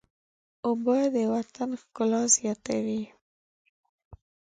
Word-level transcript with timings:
اوبه 0.67 0.97
د 1.15 1.17
وطن 1.33 1.69
ښکلا 1.81 2.21
زیاتوي. 2.35 3.03